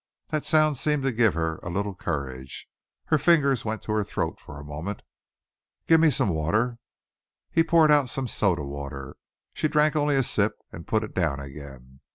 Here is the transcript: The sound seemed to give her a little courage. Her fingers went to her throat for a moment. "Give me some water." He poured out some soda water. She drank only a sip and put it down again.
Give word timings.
The 0.29 0.41
sound 0.41 0.77
seemed 0.77 1.03
to 1.03 1.11
give 1.11 1.35
her 1.35 1.57
a 1.59 1.69
little 1.69 1.93
courage. 1.93 2.67
Her 3.05 3.19
fingers 3.19 3.63
went 3.63 3.83
to 3.83 3.91
her 3.91 4.03
throat 4.03 4.39
for 4.39 4.59
a 4.59 4.63
moment. 4.63 5.03
"Give 5.85 5.99
me 6.01 6.09
some 6.09 6.29
water." 6.29 6.79
He 7.51 7.63
poured 7.63 7.91
out 7.91 8.09
some 8.09 8.27
soda 8.27 8.63
water. 8.63 9.17
She 9.53 9.67
drank 9.67 9.95
only 9.95 10.15
a 10.15 10.23
sip 10.23 10.55
and 10.71 10.87
put 10.87 11.03
it 11.03 11.13
down 11.13 11.39
again. 11.39 11.99